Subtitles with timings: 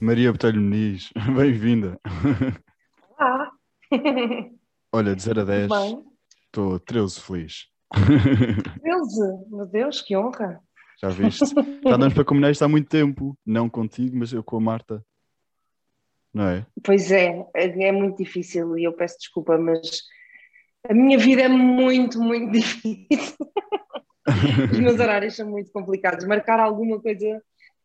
[0.00, 1.98] Maria Botelho Muniz, bem-vinda.
[3.18, 3.50] Olá.
[4.92, 6.04] Olha, de 0 a 10, Bem,
[6.46, 7.66] estou 13 feliz.
[7.92, 10.60] 13, meu Deus, que honra.
[11.02, 11.44] Já viste?
[11.84, 13.36] Já andamos para combinar isto há muito tempo.
[13.44, 15.04] Não contigo, mas eu com a Marta.
[16.32, 16.66] Não é?
[16.84, 20.02] Pois é, é é muito difícil e eu peço desculpa, mas
[20.88, 23.36] a minha vida é muito, muito difícil.
[24.72, 26.24] Os meus horários são muito complicados.
[26.24, 27.42] Marcar alguma coisa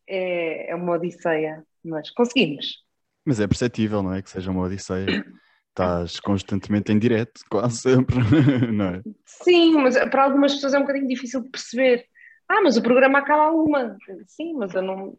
[0.08, 2.84] é, é uma odisseia, mas conseguimos.
[3.26, 4.22] Mas é perceptível, não é?
[4.22, 5.24] Que seja uma odisseia.
[5.70, 8.18] Estás constantemente em direto, quase sempre,
[8.72, 9.02] não é?
[9.26, 12.06] Sim, mas para algumas pessoas é um bocadinho difícil de perceber.
[12.48, 13.98] Ah, mas o programa acaba a uma.
[14.28, 15.18] Sim, mas eu não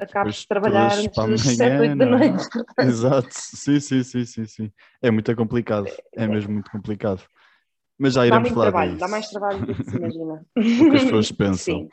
[0.00, 2.08] acabo de trabalhar antes das amanhã, 7, 8 da é?
[2.08, 2.48] noite.
[2.78, 4.72] Exato, sim, sim, sim, sim, sim.
[5.02, 7.22] É muito complicado, é mesmo muito complicado.
[7.98, 9.00] Mas já iremos falar trabalho, disso.
[9.00, 10.46] dá mais trabalho do que se imagina.
[10.56, 11.80] O que as pessoas pensam.
[11.80, 11.88] Sim.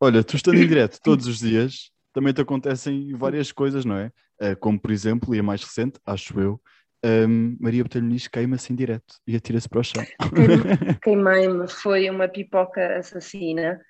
[0.00, 4.12] Olha, tu estando em direto todos os dias, também te acontecem várias coisas, não é?
[4.40, 6.60] Eh, como, por exemplo, e a mais recente, acho eu,
[7.04, 10.02] hum, Maria Botelho Muniz queima-se em direto e atira-se para o chão.
[11.02, 13.80] Queimei-me, foi uma pipoca assassina,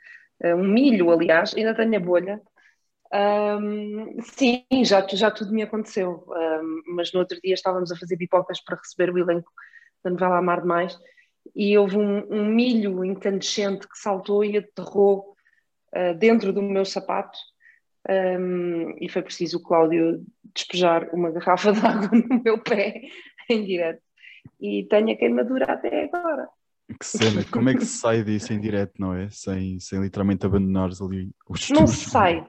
[0.43, 2.41] eh, um milho, aliás, ainda tenho a bolha.
[3.13, 8.17] Ahm, sim, já, já tudo me aconteceu, Ahm, mas no outro dia estávamos a fazer
[8.17, 9.51] pipocas para receber o elenco
[10.05, 10.97] da novela Amar Demais
[11.55, 15.35] e houve um, um milho incandescente que saltou e aterrou
[15.93, 17.39] ah, dentro do meu sapato
[18.09, 23.03] Ahm, e foi preciso o Cláudio despejar uma garrafa de água no meu pé
[23.49, 24.03] em direto
[24.61, 26.49] e tenho a queimadura até agora.
[26.99, 29.29] Que cena, como é que se sai disso em direto, não é?
[29.31, 31.99] Sem, sem literalmente abandonares ali os Não estudos.
[31.99, 32.47] se sai,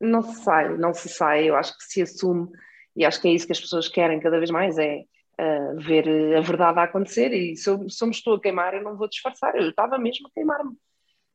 [0.00, 1.48] não se sai, não se sai.
[1.48, 2.48] Eu acho que se assume,
[2.94, 5.02] e acho que é isso que as pessoas querem cada vez mais, é
[5.36, 7.32] ah, ver a verdade a acontecer.
[7.32, 9.98] E se eu, se eu me estou a queimar, eu não vou disfarçar, eu estava
[9.98, 10.76] mesmo a queimar-me.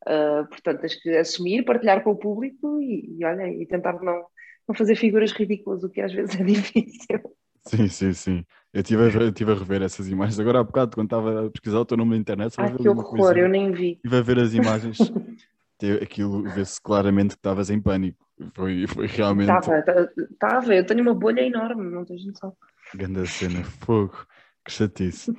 [0.06, 4.26] Ah, portanto, tens que assumir, partilhar com o público e, e olha, e tentar não,
[4.68, 7.22] não fazer figuras ridículas, o que às vezes é difícil.
[7.68, 8.46] Sim, sim, sim.
[8.72, 10.40] Eu estive a, estive a rever essas imagens.
[10.40, 12.88] Agora há bocado, quando estava a pesquisar o teu nome na internet, só Ai, que
[12.88, 13.40] horror, coisinha.
[13.40, 13.94] eu nem vi.
[14.04, 14.98] Estive a ver as imagens.
[16.02, 18.26] Aquilo vê-se claramente que estavas em pânico.
[18.54, 22.56] Foi, foi realmente Estava, estava, eu tenho uma bolha enorme, não tens noção.
[22.94, 24.26] grande cena, fogo,
[24.64, 25.32] que chatice.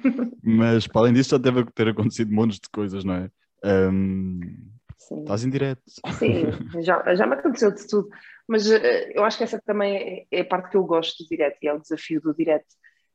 [0.43, 3.31] Mas para além disso, já deve ter acontecido montes de coisas, não é?
[3.65, 4.41] Ahm,
[4.99, 5.21] Sim.
[5.21, 5.83] estás em direto.
[6.19, 6.47] Sim,
[6.83, 8.09] já, já me aconteceu de tudo,
[8.49, 11.29] mas eh, eu acho que essa também é, é a parte que eu gosto do
[11.29, 12.67] direto e é o desafio do direto,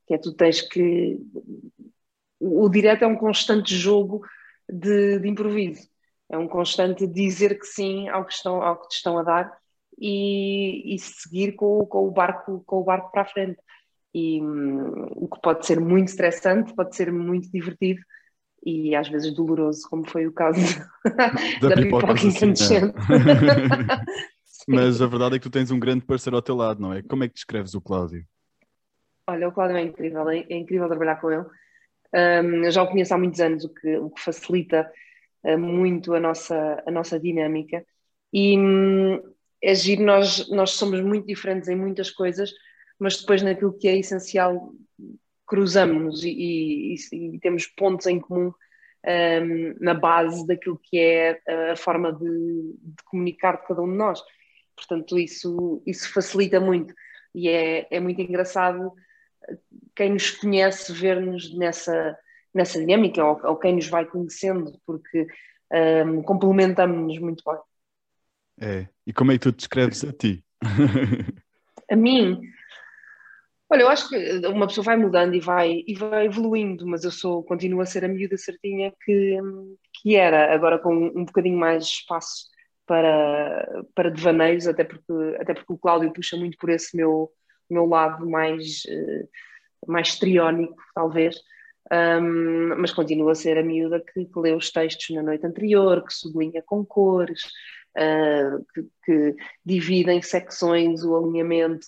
[0.08, 1.20] que é tu tens que.
[2.40, 4.26] O, direto é um constante jogo
[4.68, 5.88] de, de improviso,
[6.30, 9.52] é um constante dizer que sim ao que, estão, ao que te estão a dar
[10.00, 13.60] e, e seguir com, o- com, o barco, com o barco para a frente.
[14.14, 18.02] E hum, o que pode ser muito estressante, pode ser muito divertido
[18.64, 20.60] e às vezes doloroso, como foi o caso
[21.62, 22.52] da, pipoca assassina.
[22.52, 22.94] incandescente.
[24.68, 27.02] Mas a verdade é que tu tens um grande parceiro ao teu lado, não é?
[27.02, 28.24] Como é que descreves o Cláudio?
[29.28, 31.46] Olha, o Cláudio é incrível, é, é incrível trabalhar com ele.
[32.14, 34.92] Um, eu já o conheço há muitos anos, o que, o que facilita
[35.44, 37.84] uh, muito a nossa, a nossa dinâmica.
[38.32, 39.22] E hum,
[39.62, 42.52] é giro, nós, nós somos muito diferentes em muitas coisas,
[43.00, 44.74] mas depois naquilo que é essencial
[45.52, 48.54] cruzamos e, e- e- temos pontos em comum
[49.06, 51.42] um, na base daquilo que é
[51.74, 54.24] a forma de, de comunicar de cada um de nós.
[54.74, 56.94] Portanto, isso, isso facilita muito
[57.36, 58.94] e é, é muito engraçado
[59.94, 62.18] quem nos conhece ver-nos nessa,
[62.54, 65.28] nessa dinâmica ou, ou quem nos vai conhecendo, porque
[66.06, 67.60] um, complementamos-nos muito bem.
[68.62, 68.88] É.
[69.06, 70.46] E como é que tu descreves a ti?
[71.92, 72.42] A mim,
[73.72, 77.12] olha, eu acho que uma pessoa vai mudando e vai, e vai evoluindo, mas eu
[77.12, 79.38] sou, continuo a ser a miúda certinha que,
[79.94, 82.50] que era, agora com um bocadinho mais espaço
[82.86, 87.32] para, para devaneios, até porque, até porque o Cláudio puxa muito por esse meu,
[87.70, 89.28] meu lado mais, eh,
[89.88, 91.38] mais histriónico, talvez.
[91.92, 96.06] Um, mas continua a ser a miúda que, que lê os textos na noite anterior,
[96.06, 97.44] que sublinha com cores,
[97.98, 99.36] uh, que, que
[99.66, 101.88] divide em secções o alinhamento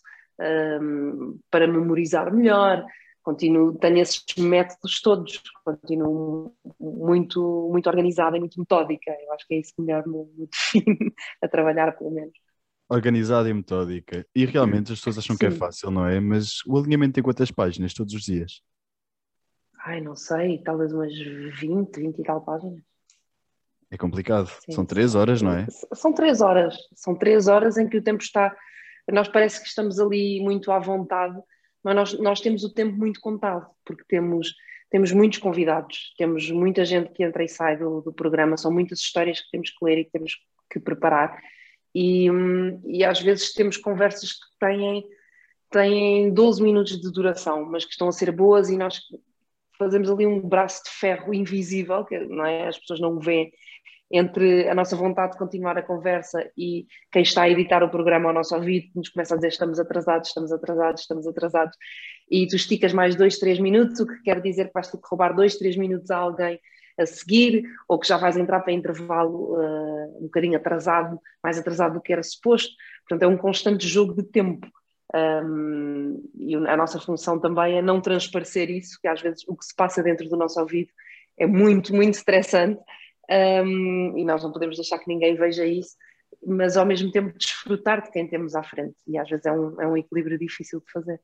[0.81, 2.85] um, para memorizar melhor.
[3.23, 9.11] Continuo, tenho esses métodos todos, continuo muito, muito organizada e muito metódica.
[9.11, 12.33] Eu acho que é isso que melhor me, me define a trabalhar, pelo menos.
[12.89, 14.25] Organizada e metódica.
[14.35, 15.57] E realmente as pessoas acham que é Sim.
[15.57, 16.19] fácil, não é?
[16.19, 18.61] Mas o alinhamento tem quantas páginas todos os dias?
[19.85, 22.81] Ai, não sei, talvez umas 20, 20 e tal páginas.
[23.93, 24.47] É complicado.
[24.65, 24.71] Sim.
[24.71, 25.67] São três horas, não é?
[25.93, 26.75] São três horas.
[26.95, 28.55] São três horas em que o tempo está.
[29.11, 31.39] Nós parece que estamos ali muito à vontade,
[31.83, 34.55] mas nós, nós temos o tempo muito contado, porque temos,
[34.89, 38.99] temos muitos convidados, temos muita gente que entra e sai do, do programa, são muitas
[38.99, 40.37] histórias que temos que ler e que temos
[40.69, 41.41] que preparar.
[41.93, 45.03] E, hum, e às vezes temos conversas que têm,
[45.69, 49.01] têm 12 minutos de duração, mas que estão a ser boas e nós
[49.77, 52.67] fazemos ali um braço de ferro invisível, que não é?
[52.67, 53.51] as pessoas não o veem,
[54.11, 58.29] entre a nossa vontade de continuar a conversa e quem está a editar o programa
[58.29, 61.75] ao nosso ouvido nos começa a dizer estamos atrasados, estamos atrasados, estamos atrasados,
[62.29, 65.07] e tu esticas mais dois, três minutos, o que quer dizer que vais ter que
[65.07, 66.59] roubar dois, três minutos a alguém
[66.97, 71.95] a seguir, ou que já vais entrar para intervalo uh, um bocadinho atrasado, mais atrasado
[71.95, 72.71] do que era suposto.
[73.07, 74.67] Portanto, é um constante jogo de tempo.
[75.15, 79.65] Um, e a nossa função também é não transparecer isso, que às vezes o que
[79.65, 80.91] se passa dentro do nosso ouvido
[81.37, 82.79] é muito, muito estressante
[83.29, 85.95] um, e nós não podemos deixar que ninguém veja isso,
[86.45, 88.95] mas ao mesmo tempo desfrutar de quem temos à frente.
[89.07, 91.19] E às vezes é um, é um equilíbrio difícil de fazer.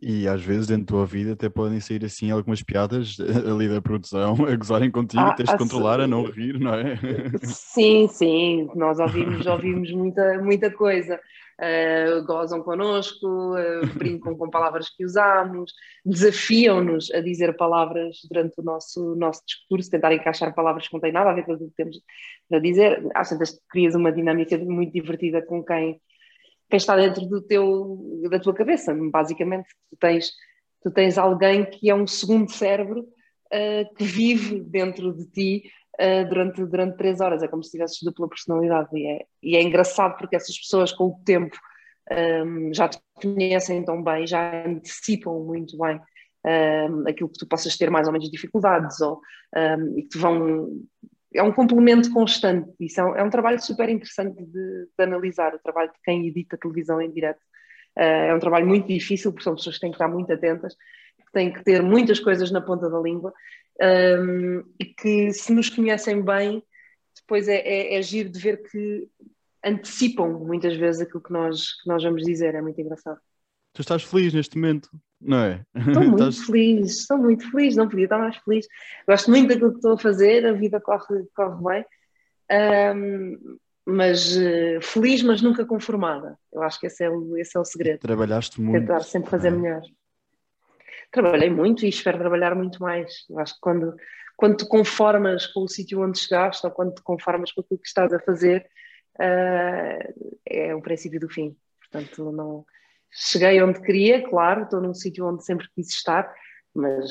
[0.00, 3.16] E às vezes dentro da tua vida até podem sair assim algumas piadas
[3.48, 6.96] ali da produção a gozarem contigo ah, tens de controlar a não rir, não é?
[7.44, 11.20] Sim, sim, nós ouvimos, ouvimos muita, muita coisa
[11.62, 15.72] uh, gozam connosco, uh, brincam com palavras que usamos,
[16.04, 21.12] desafiam-nos a dizer palavras durante o nosso, nosso discurso, tentar encaixar palavras que não têm
[21.12, 22.00] nada a ver com o que temos
[22.52, 23.02] a dizer.
[23.14, 26.00] Às vezes crias uma dinâmica muito divertida com quem,
[26.72, 29.68] quem está dentro do teu, da tua cabeça, basicamente.
[29.90, 30.32] Tu tens,
[30.82, 35.70] tu tens alguém que é um segundo cérebro uh, que vive dentro de ti
[36.00, 37.42] uh, durante, durante três horas.
[37.42, 38.88] É como se tivesses dupla personalidade.
[38.94, 41.54] E é, e é engraçado porque essas pessoas, com o tempo,
[42.10, 46.00] um, ehm, já te conhecem tão bem, já antecipam muito bem
[46.90, 49.20] um, aquilo que tu possas ter mais ou menos dificuldades ou,
[49.54, 50.68] um, e que te vão.
[51.34, 52.70] É um complemento constante.
[52.80, 56.26] Isso é um, é um trabalho super interessante de, de, analisar, o trabalho de quem
[56.26, 57.40] edita televisão em direto.
[57.96, 60.74] Uh, é um trabalho muito difícil, porque são pessoas que têm que estar muito atentas,
[60.74, 63.32] que têm que ter muitas coisas na ponta da língua
[63.80, 66.62] um, e que se nos conhecem bem,
[67.14, 69.08] depois é, é, é giro de ver que
[69.64, 73.20] antecipam muitas vezes aquilo que nós, que nós vamos dizer, é muito engraçado.
[73.72, 74.90] Tu estás feliz neste momento,
[75.20, 75.64] não é?
[75.74, 76.46] Estou muito estás...
[76.46, 78.66] feliz, estou muito feliz, não podia estar mais feliz.
[79.06, 81.84] Gosto muito daquilo que estou a fazer, a vida corre, corre
[82.50, 86.38] bem, um, mas uh, feliz, mas nunca conformada.
[86.52, 88.00] Eu acho que esse é o, esse é o segredo.
[88.00, 88.80] Trabalhaste muito.
[88.80, 89.50] Tentar sempre fazer é.
[89.52, 89.82] melhor
[91.12, 93.26] trabalhei muito e espero trabalhar muito mais.
[93.28, 93.94] Eu acho que quando,
[94.34, 97.86] quando te conformas com o sítio onde chegaste ou quando te conformas com aquilo que
[97.86, 98.66] estás a fazer,
[99.20, 101.54] uh, é o princípio do fim.
[101.78, 102.64] Portanto, não
[103.12, 106.32] cheguei onde queria, claro, estou num sítio onde sempre quis estar,
[106.74, 107.10] mas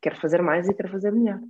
[0.00, 1.40] quero fazer mais e quero fazer melhor.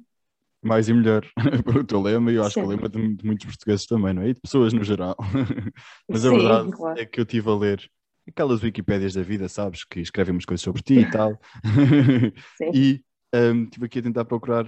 [0.62, 1.26] Mais e melhor,
[1.78, 2.60] o teu lema, e eu acho Sim.
[2.60, 4.28] que o lema de, de, muitos portugueses também, não é?
[4.28, 5.16] E de pessoas no geral.
[6.08, 7.00] mas a verdade claro.
[7.00, 7.90] é que eu estive a ler
[8.26, 11.38] aquelas Wikipédias da vida, sabes, que escrevem umas coisas sobre ti e tal.
[12.72, 13.02] e
[13.34, 14.66] um, estive aqui a tentar procurar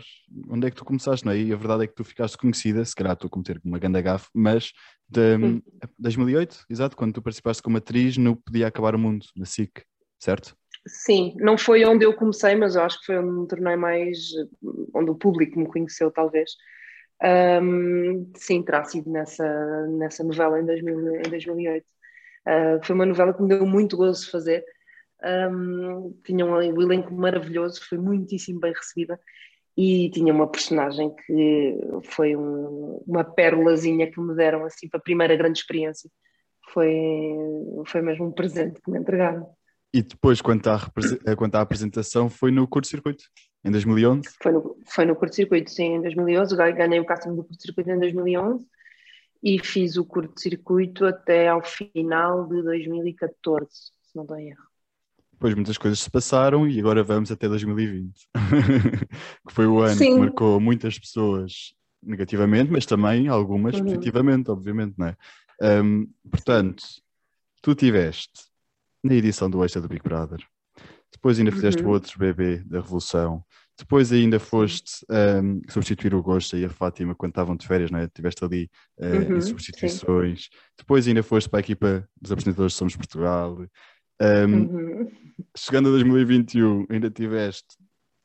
[0.48, 1.38] onde é que tu começaste, não é?
[1.38, 4.00] E a verdade é que tu ficaste conhecida, se calhar estou a cometer uma ganda
[4.00, 4.72] gafe, mas
[5.08, 5.60] de um,
[5.98, 9.82] 2008, exato, quando tu participaste como atriz no Podia Acabar o Mundo, na SIC,
[10.18, 10.56] certo?
[10.86, 14.18] Sim, não foi onde eu comecei, mas eu acho que foi onde me tornei mais,
[14.94, 16.52] onde o público me conheceu, talvez.
[17.22, 21.84] Um, sim, terá sido nessa, nessa novela em, 2000, em 2008.
[22.46, 24.62] Uh, foi uma novela que me deu muito gozo fazer.
[25.24, 29.18] Um, tinha um, elenco maravilhoso, foi muitíssimo bem recebida
[29.76, 35.02] e tinha uma personagem que foi um, uma pérolazinha que me deram assim para a
[35.02, 36.10] primeira grande experiência.
[36.72, 36.92] Foi,
[37.86, 39.48] foi mesmo um presente que me entregaram.
[39.92, 40.80] E depois, quanto à,
[41.36, 43.24] quanto à apresentação, foi no curto-circuito,
[43.64, 44.28] em 2011?
[44.42, 46.56] Foi no, foi no curto-circuito, sim, em 2011.
[46.56, 48.66] Ganhei o casting do curto-circuito em 2011
[49.42, 54.73] e fiz o curto-circuito até ao final de 2014, se não estou em erro.
[55.34, 58.14] Depois muitas coisas se passaram e agora vamos até 2020,
[59.46, 60.14] que foi o ano Sim.
[60.14, 63.84] que marcou muitas pessoas negativamente, mas também algumas uhum.
[63.84, 65.16] positivamente, obviamente, não é?
[65.60, 66.84] Um, portanto,
[67.60, 68.44] tu tiveste
[69.02, 70.38] na edição do Extra do Big Brother,
[71.12, 71.90] depois ainda fizeste uhum.
[71.90, 73.44] outro bebê da Revolução,
[73.76, 75.04] depois ainda foste
[75.42, 78.08] um, substituir o Gosta e a Fátima quando estavam de férias, não é?
[78.08, 80.44] Tiveste ali uh, uhum, em substituições.
[80.44, 80.58] Sim.
[80.78, 83.66] Depois ainda foste para a equipa dos apresentadores de Somos Portugal.
[84.20, 85.10] Um, uhum.
[85.56, 87.76] Chegando a 2021, ainda tiveste,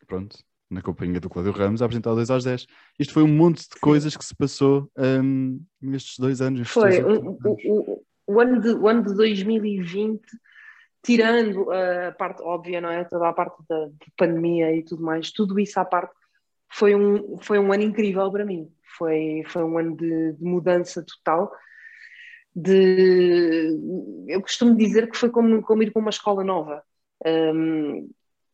[0.08, 0.38] pronto,
[0.70, 2.68] na companhia do Cláudio Ramos, a apresentar 2 às 10.
[3.00, 6.70] Isto foi um monte de coisas que se passou um, nestes dois anos.
[6.70, 10.22] Foi, o, o, o, ano de, o ano de 2020
[11.04, 13.04] tirando a parte óbvia, não é?
[13.04, 16.14] Toda a parte da pandemia e tudo mais, tudo isso à parte,
[16.70, 18.72] foi um, foi um ano incrível para mim.
[18.98, 21.52] Foi, foi um ano de, de mudança total.
[22.62, 23.78] De,
[24.28, 26.84] eu costumo dizer que foi como, como ir para uma escola nova.
[27.26, 28.10] Um,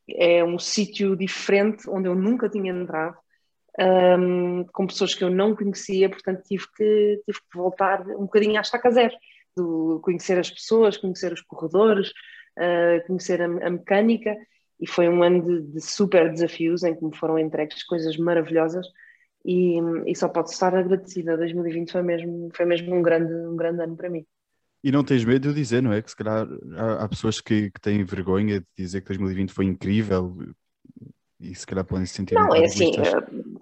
[0.10, 3.18] é um sítio diferente onde eu nunca tinha entrado.
[3.80, 8.58] um, com pessoas que eu não conhecia, portanto tive que, tive que voltar um bocadinho
[8.58, 9.16] à estaca zero,
[10.02, 12.10] conhecer as pessoas, conhecer os corredores,
[12.58, 14.36] uh, conhecer a, a, mecânica,
[14.80, 18.86] e foi um ano de, de, super desafios em que me foram entregues coisas maravilhosas
[19.46, 21.38] e, e só posso estar agradecida.
[21.38, 24.26] 2020 foi mesmo, foi mesmo um, grande, um grande ano para mim.
[24.84, 26.02] E não tens medo de dizer, não é?
[26.02, 29.66] Que se calhar há, há pessoas que, que, têm vergonha de dizer que 2020 foi
[29.66, 30.36] incrível
[31.40, 32.34] e se calhar podem se sentir.
[32.34, 32.92] Não, é assim.
[32.92, 33.62] Uh,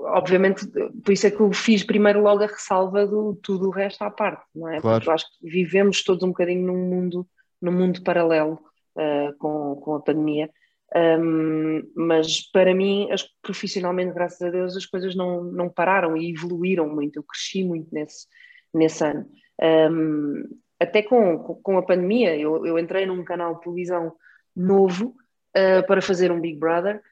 [0.00, 0.66] obviamente,
[1.04, 4.10] por isso é que eu fiz primeiro logo a ressalva do tudo o resto à
[4.10, 4.80] parte, não é?
[4.80, 4.98] Claro.
[4.98, 7.26] Porque eu acho que vivemos todos um bocadinho num mundo,
[7.60, 8.60] num mundo paralelo
[8.96, 10.48] uh, com, com a pandemia.
[10.96, 16.30] Um, mas para mim, as, profissionalmente, graças a Deus, as coisas não, não pararam e
[16.30, 17.16] evoluíram muito.
[17.16, 18.26] Eu cresci muito nesse,
[18.72, 19.28] nesse ano.
[19.60, 20.44] Um,
[20.80, 24.14] até com, com a pandemia, eu, eu entrei num canal de televisão
[24.54, 25.14] novo
[25.56, 27.02] uh, para fazer um Big Brother,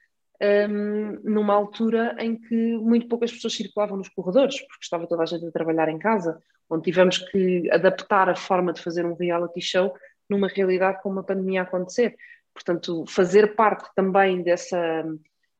[0.41, 5.25] um, numa altura em que muito poucas pessoas circulavam nos corredores, porque estava toda a
[5.25, 9.61] gente a trabalhar em casa, onde tivemos que adaptar a forma de fazer um reality
[9.61, 9.93] show
[10.29, 12.15] numa realidade com uma pandemia a acontecer.
[12.57, 15.05] Portanto, fazer parte também dessa,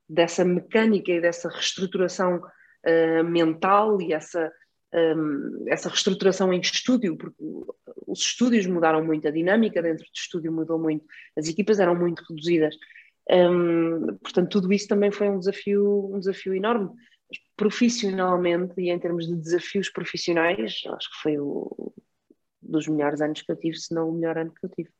[0.08, 4.52] dessa mecânica e dessa reestruturação uh, mental e essa
[4.92, 7.36] um, essa reestruturação em estúdio, porque
[8.06, 11.04] os estúdios mudaram muito, a dinâmica dentro do estúdio mudou muito,
[11.36, 12.74] as equipas eram muito reduzidas.
[13.30, 16.90] Um, portanto, tudo isso também foi um desafio, um desafio enorme.
[17.54, 21.92] Profissionalmente e em termos de desafios profissionais, acho que foi o
[22.60, 24.90] dos melhores anos que eu tive, se não o melhor ano que eu tive.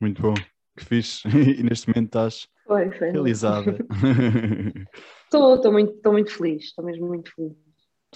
[0.00, 0.34] Muito bom,
[0.76, 1.26] que fixe.
[1.58, 3.78] E neste momento estás foi, foi realizada.
[5.24, 7.66] Estou muito, muito feliz, estou mesmo muito feliz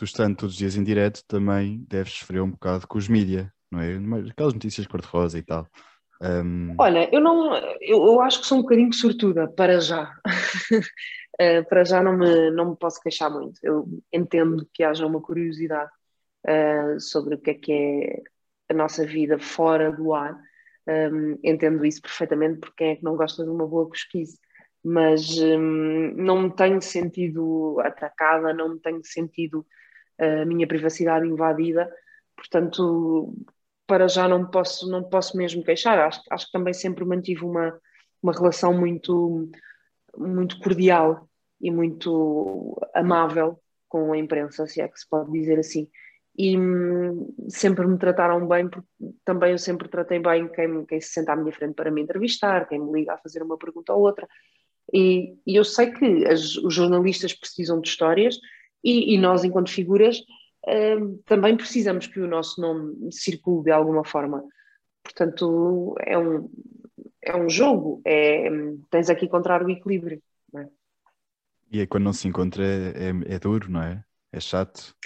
[0.01, 3.53] tu estando todos os dias em direto, também deves sofrer um bocado com os mídia,
[3.71, 3.97] não é?
[4.31, 5.67] Aquelas notícias cor-de-rosa e tal.
[6.23, 6.75] Um...
[6.79, 10.11] Olha, eu não, eu, eu, acho que sou um bocadinho sortuda para já.
[10.75, 13.61] uh, para já não me, não me posso queixar muito.
[13.63, 15.91] Eu entendo que haja uma curiosidade
[16.47, 18.23] uh, sobre o que é que é
[18.71, 20.35] a nossa vida fora do ar.
[20.91, 24.37] Um, entendo isso perfeitamente, porque quem é que não gosta de uma boa pesquisa?
[24.83, 29.65] Mas um, não me tenho sentido atacada, não me tenho sentido
[30.19, 31.91] a minha privacidade invadida,
[32.37, 33.35] portanto,
[33.87, 35.99] para já não posso, não posso mesmo queixar.
[35.99, 37.79] Acho, acho que também sempre mantive uma,
[38.23, 39.51] uma relação muito,
[40.17, 41.29] muito cordial
[41.61, 45.89] e muito amável com a imprensa, se é que se pode dizer assim.
[46.43, 48.89] E hum, sempre me trataram bem, porque
[49.27, 52.67] também eu sempre tratei bem quem, quem se senta à minha frente para me entrevistar,
[52.67, 54.27] quem me liga a fazer uma pergunta ou outra.
[54.91, 58.39] E, e eu sei que as, os jornalistas precisam de histórias,
[58.83, 60.19] e, e nós, enquanto figuras,
[60.67, 64.43] uh, também precisamos que o nosso nome circule de alguma forma.
[65.03, 66.51] Portanto, é um,
[67.23, 68.49] é um jogo, é,
[68.89, 70.23] tens aqui encontrar o equilíbrio.
[70.57, 70.67] É?
[71.71, 74.03] E é quando não se encontra é, é, duro, não é?
[74.33, 74.97] É chato.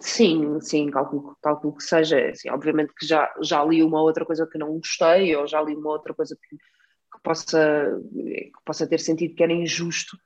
[0.00, 2.30] Sim, sim, calculo, calculo que seja.
[2.30, 5.74] Assim, obviamente que já, já li uma outra coisa que não gostei, ou já li
[5.74, 10.16] uma outra coisa que, que possa, que possa ter sentido que era injusto,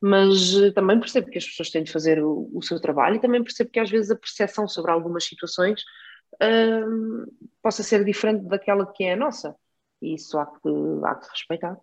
[0.00, 3.20] mas eh, também percebo que as pessoas têm de fazer o, o, seu trabalho e
[3.20, 5.82] também percebo que às vezes a percepção sobre algumas situações
[6.42, 7.26] hum,
[7.62, 9.54] possa ser diferente daquela que é a nossa.
[10.02, 10.68] E isso há que,
[11.04, 11.76] há que respeitar.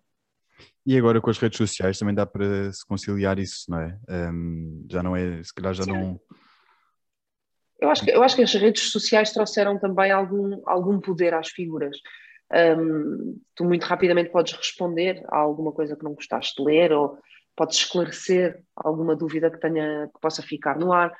[0.84, 3.98] E agora com as redes sociais também dá para se conciliar isso, não é?
[4.08, 5.92] Um, já não é, se calhar já Sim.
[5.92, 6.20] não.
[7.82, 11.48] Eu acho, que, eu acho que as redes sociais trouxeram também algum, algum poder às
[11.48, 11.96] figuras.
[12.78, 17.18] Um, tu muito rapidamente podes responder a alguma coisa que não gostaste de ler ou
[17.56, 21.12] pode esclarecer alguma dúvida que tenha que possa ficar no ar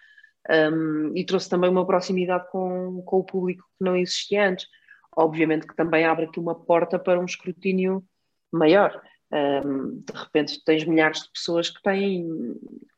[0.48, 4.68] um, e trouxe também uma proximidade com, com o público que não existia antes.
[5.16, 8.04] Obviamente que também abre aqui uma porta para um escrutínio
[8.52, 9.02] maior.
[9.32, 12.28] Um, de repente tens milhares de pessoas que têm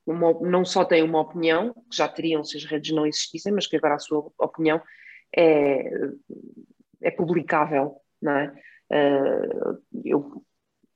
[0.04, 3.66] uma, não só têm uma opinião, que já teriam se as redes não existissem, mas
[3.66, 4.82] que agora a sua opinião
[5.36, 5.90] é,
[7.00, 8.52] é publicável, não é?
[8.90, 10.44] Uh, eu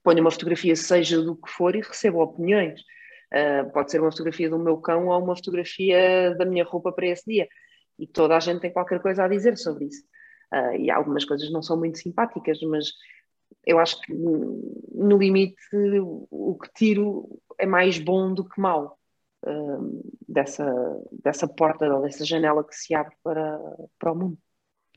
[0.02, 2.80] ponho uma fotografia, seja do que for, e recebo opiniões.
[3.32, 7.06] Uh, pode ser uma fotografia do meu cão ou uma fotografia da minha roupa para
[7.06, 7.48] esse dia.
[7.98, 10.02] E toda a gente tem qualquer coisa a dizer sobre isso.
[10.52, 12.86] Uh, e algumas coisas não são muito simpáticas, mas
[13.64, 15.56] eu acho que no limite
[16.30, 18.98] o que tiro é mais bom do que mau
[19.46, 20.66] uh, dessa,
[21.22, 23.58] dessa porta ou dessa janela que se abre para,
[23.98, 24.38] para o mundo.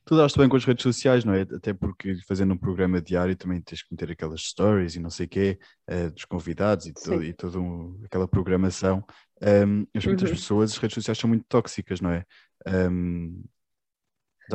[0.03, 1.41] Tu daste bem com as redes sociais, não é?
[1.41, 5.27] Até porque fazendo um programa diário também tens que meter aquelas stories e não sei
[5.27, 9.03] o quê, uh, dos convidados e, todo, e toda um, aquela programação.
[9.41, 10.36] Um, mas muitas uhum.
[10.36, 12.25] pessoas, as redes sociais são muito tóxicas, não é?
[12.67, 13.43] Um,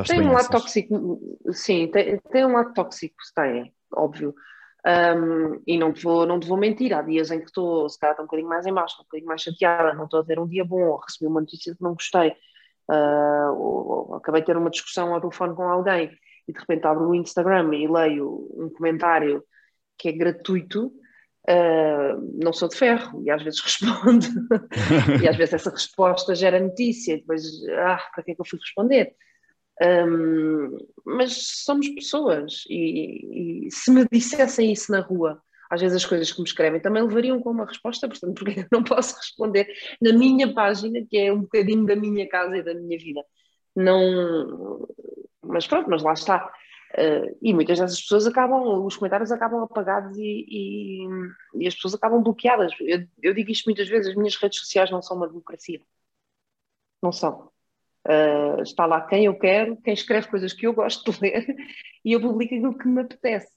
[0.04, 1.20] tem um lado tóxico,
[1.52, 4.34] sim, tem, tem um lado tóxico, tem, óbvio.
[4.86, 7.98] Um, e não te, vou, não te vou mentir, há dias em que estou, se
[7.98, 10.46] calhar, um bocadinho mais em baixo, um bocadinho mais chateada, não estou a ter um
[10.46, 12.28] dia bom, ou recebi uma notícia que não gostei,
[12.88, 16.16] uh, ou, ou, acabei de ter uma discussão ao telefone com alguém
[16.46, 19.42] e de repente abro o Instagram e leio um comentário
[19.98, 24.26] que é gratuito, uh, não sou de ferro e às vezes respondo,
[25.20, 27.42] e às vezes essa resposta gera notícia, e depois,
[27.78, 29.16] ah, para que é que eu fui responder?
[29.82, 36.06] Um, mas somos pessoas e, e, se me dissessem isso na rua, às vezes as
[36.06, 39.68] coisas que me escrevem também levariam com uma resposta, portanto, porque eu não posso responder
[40.00, 43.22] na minha página, que é um bocadinho da minha casa e da minha vida.
[43.74, 44.88] Não,
[45.42, 46.50] mas pronto, mas lá está.
[46.94, 51.08] Uh, e muitas dessas pessoas acabam, os comentários acabam apagados e, e,
[51.60, 52.72] e as pessoas acabam bloqueadas.
[52.80, 55.80] Eu, eu digo isto muitas vezes: as minhas redes sociais não são uma democracia.
[57.02, 57.50] Não são.
[58.06, 61.44] Uh, está lá quem eu quero, quem escreve coisas que eu gosto de ler
[62.04, 63.50] e eu publico aquilo que me apetece.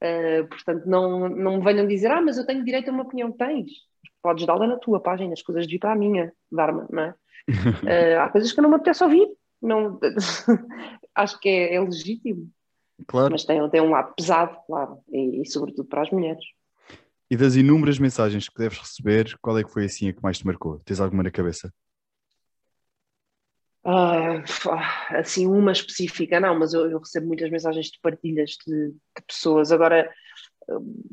[0.00, 3.32] Uh, portanto, não, não me venham dizer, ah, mas eu tenho direito a uma opinião.
[3.32, 3.72] Tens,
[4.22, 7.14] podes dá-la na tua página, as coisas de para a minha, dar-me, não é?
[7.48, 9.28] Uh, há coisas que não me apetece ouvir,
[9.60, 9.98] não,
[11.14, 12.48] acho que é, é, legítimo.
[13.06, 13.32] Claro.
[13.32, 16.44] Mas tem, tem um lado pesado, claro, e, e sobretudo para as mulheres.
[17.28, 20.38] E das inúmeras mensagens que deves receber, qual é que foi assim a que mais
[20.38, 20.78] te marcou?
[20.84, 21.72] Tens alguma na cabeça?
[23.84, 24.42] Uh,
[25.16, 29.72] assim, uma específica, não, mas eu, eu, recebo muitas mensagens de partilhas de, de, pessoas.
[29.72, 30.10] Agora,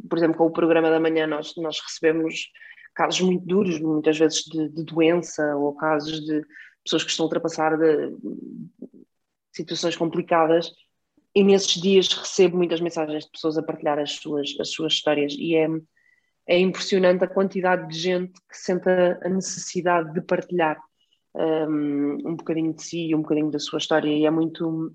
[0.09, 2.49] por exemplo, com o programa da manhã, nós, nós recebemos
[2.93, 6.41] casos muito duros, muitas vezes de, de doença ou casos de
[6.83, 8.15] pessoas que estão a ultrapassar de,
[9.55, 10.71] situações complicadas.
[11.33, 15.33] E nesses dias recebo muitas mensagens de pessoas a partilhar as suas, as suas histórias,
[15.37, 15.67] e é,
[16.47, 20.77] é impressionante a quantidade de gente que sente a necessidade de partilhar
[21.35, 24.93] um, um bocadinho de si, um bocadinho da sua história, e é muito.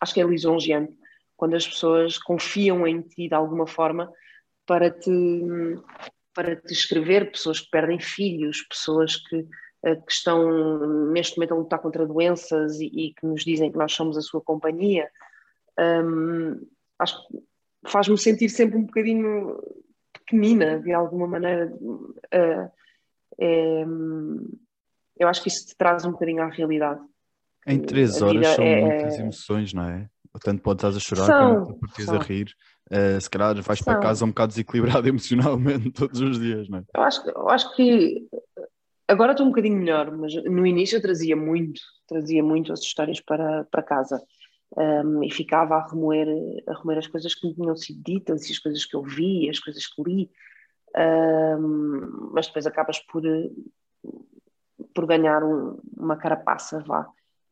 [0.00, 0.96] Acho que é lisonjeante
[1.36, 4.10] quando as pessoas confiam em ti de alguma forma
[4.66, 5.10] para te,
[6.34, 9.46] para te escrever, pessoas que perdem filhos, pessoas que,
[9.84, 13.78] eh, que estão neste momento a lutar contra doenças e, e, que nos dizem que
[13.78, 15.08] nós somos a sua companhia.
[15.78, 16.66] Um,
[16.98, 17.38] acho que
[17.86, 19.62] faz-me sentir sempre um bocadinho
[20.12, 21.72] pequenina, de alguma maneira.
[21.72, 22.70] Uh,
[25.18, 27.00] eu acho que isso te traz um bocadinho à realidade.
[27.66, 28.80] Em três horas são é...
[28.80, 30.08] muitas emoções, não é?
[30.42, 32.54] Tanto podes estar a chorar são, como podes a rir.
[32.90, 33.84] Uh, se calhar vais são.
[33.84, 36.84] para casa um bocado desequilibrado emocionalmente todos os dias, não é?
[36.94, 38.28] Eu acho, eu acho que
[39.08, 43.20] agora estou um bocadinho melhor, mas no início eu trazia muito, trazia muito as histórias
[43.20, 44.22] para, para casa.
[44.76, 46.26] Um, e ficava a remoer,
[46.68, 49.48] a remoer as coisas que me tinham sido ditas e as coisas que eu vi,
[49.48, 50.30] as coisas que li.
[50.96, 53.22] Um, mas depois acabas por,
[54.96, 57.06] por ganhar um, uma carapaça, vá.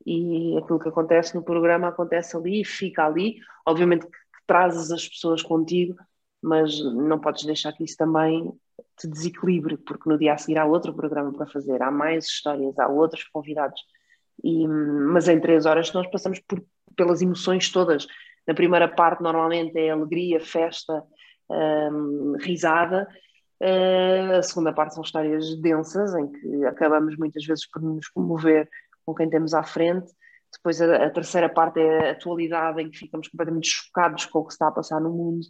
[0.06, 3.36] E aquilo que acontece no programa acontece ali, fica ali.
[3.66, 5.94] Obviamente que trazes as pessoas contigo,
[6.42, 8.50] mas não podes deixar que isso também
[8.98, 12.78] te desequilibre, porque no dia a seguir há outro programa para fazer, há mais histórias,
[12.78, 13.80] há outros convidados.
[14.42, 16.64] E, mas em três horas nós passamos por,
[16.96, 18.06] pelas emoções todas.
[18.46, 21.02] Na primeira parte, normalmente, é alegria, festa,
[21.48, 23.06] hum, risada,
[23.60, 28.68] Uh, a segunda parte são histórias densas, em que acabamos muitas vezes por nos comover
[29.04, 30.12] com quem temos à frente.
[30.52, 34.46] Depois a, a, terceira parte é a atualidade, em que ficamos completamente chocados com o
[34.46, 35.46] que está a passar no mundo.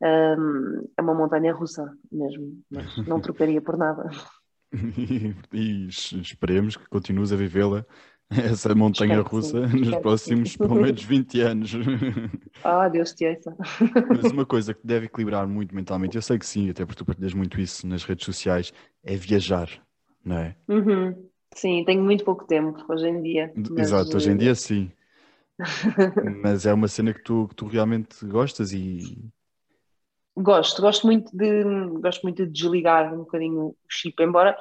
[0.00, 4.10] Um, é uma montanha russa mesmo, mas não trocaria por nada.
[4.72, 7.86] e, e esperemos que continues a vivê-la
[8.52, 11.72] essa montanha russa nos próximos pelo menos 20 anos.
[12.64, 13.56] Ah, Deus te ouça.
[14.10, 17.04] Mas uma coisa que deve equilibrar muito mentalmente, eu sei que sim, até porque tu
[17.04, 18.72] partilhas muito isso nas redes sociais,
[19.04, 19.68] é viajar,
[20.24, 20.56] não é?
[20.68, 21.28] Uhum.
[21.54, 23.52] Sim, tenho muito pouco tempo hoje em dia.
[23.54, 23.88] Mas...
[23.88, 24.90] Exato, hoje em dia sim.
[26.42, 29.30] mas é uma cena que tu, que tu realmente gostas e.
[30.36, 31.64] Gosto, gosto muito de
[31.98, 34.54] gosto muito de desligar um bocadinho o chip, embora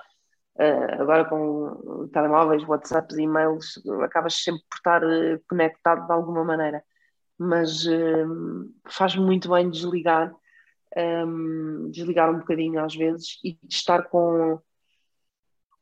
[0.58, 6.84] Uh, agora com telemóveis, WhatsApps, e-mails, acabas sempre por estar uh, conectado de alguma maneira.
[7.38, 10.34] Mas uh, faz muito bem desligar,
[10.96, 14.58] um, desligar um bocadinho às vezes e estar com,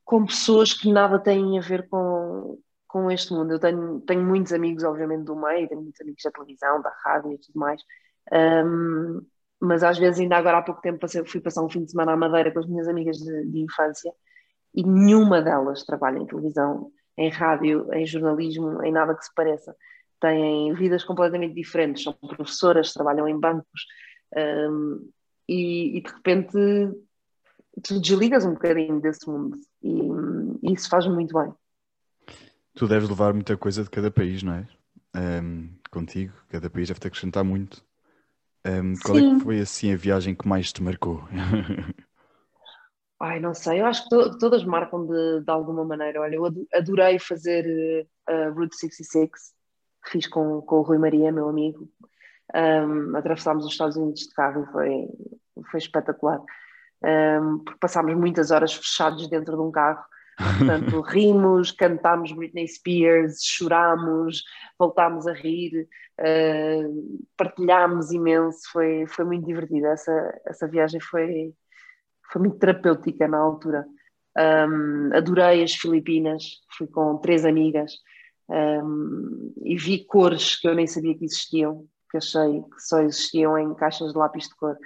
[0.04, 3.54] com pessoas que nada têm a ver com, com este mundo.
[3.54, 7.32] Eu tenho, tenho muitos amigos, obviamente, do meio, tenho muitos amigos da televisão, da rádio
[7.34, 7.80] e tudo mais.
[8.34, 9.22] Um,
[9.62, 12.14] mas às vezes, ainda agora há pouco tempo, passei, fui passar um fim de semana
[12.14, 14.12] à Madeira com as minhas amigas de, de infância
[14.74, 19.76] e nenhuma delas trabalha em televisão, em rádio, em jornalismo, em nada que se pareça.
[20.20, 23.86] Têm vidas completamente diferentes, são professoras, trabalham em bancos
[24.36, 25.10] um,
[25.48, 26.52] e, e, de repente
[27.84, 29.90] tu desligas um bocadinho desse mundo e,
[30.64, 31.54] e isso faz muito bem.
[32.76, 34.68] Tu deves levar muita coisa de cada país, não é?
[35.16, 37.84] Um, contigo, cada país deve te acrescentar muito.
[38.66, 39.34] Um, qual Sim.
[39.34, 41.24] é que foi assim a viagem que mais te marcou?
[43.24, 46.20] Ai, não sei, eu acho que to todas marcam de, de alguma maneira.
[46.20, 49.30] Olha, eu adorei fazer a uh, Route 66,
[50.08, 51.90] fiz com, com o Rui Maria, meu amigo.
[52.54, 55.08] Um, atravessámos os Estados Unidos de carro e foi,
[55.72, 56.42] foi espetacular.
[57.02, 60.04] Um, porque passámos muitas horas fechados dentro de um carro.
[60.58, 64.44] Portanto, rimos, cantámos Britney Spears, chorámos,
[64.78, 65.88] voltámos a rir,
[66.20, 69.88] uh, partilhámos imenso, foi, foi muito divertido.
[69.88, 71.54] Essa, essa viagem foi,
[72.32, 73.86] foi muito terapêutica na altura.
[74.38, 76.44] Um, adorei as Filipinas,
[76.76, 77.94] fui com três amigas
[78.50, 83.58] um, e vi cores que eu nem sabia que existiam, que achei que só existiam
[83.58, 84.78] em caixas de lápis de cor.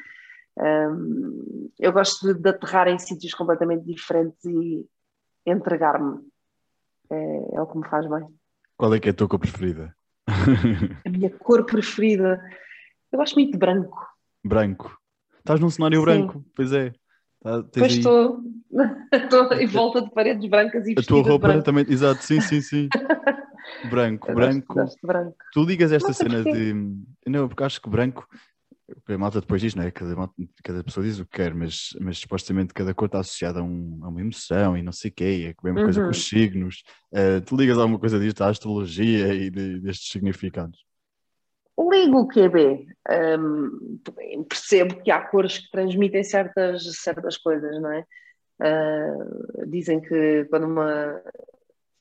[0.57, 4.85] Um, eu gosto de, de, aterrar em sítios completamente diferentes e
[5.45, 6.19] entregar-me.
[7.09, 8.27] É, é, o que me faz bem.
[8.75, 9.95] Qual é que é a tua cor preferida?
[11.05, 12.43] A minha cor preferida?
[13.11, 14.05] Eu gosto muito de branco.
[14.43, 14.97] Branco?
[15.39, 16.05] Estás num cenário Sim.
[16.05, 16.91] branco, pois é.
[17.41, 17.97] Tá, pois aí...
[17.99, 18.41] estou,
[19.13, 22.89] estou em volta de paredes brancas e A tua roupa também, exato, sim, sim, sim.
[23.89, 24.73] branco, branco.
[24.73, 25.35] Gosto, gosto branco.
[25.53, 26.73] Tu ligas esta cena de.
[27.25, 28.27] Não, porque acho que branco.
[29.05, 29.91] A malta depois diz, não é?
[29.91, 30.15] Cada,
[30.63, 33.99] cada pessoa diz o que quer, mas, mas supostamente cada cor está associada a, um,
[34.01, 35.85] a uma emoção e não sei o quê, é a mesma uhum.
[35.85, 36.39] coisa com os uhum.
[36.39, 36.83] signos.
[37.11, 40.86] Uh, tu ligas alguma coisa disto à astrologia e de, destes significados?
[41.79, 42.87] Ligo o QB,
[43.39, 43.99] um,
[44.49, 48.03] percebo que há cores que transmitem certas, certas coisas, não é?
[48.59, 51.21] Uh, dizem que quando uma,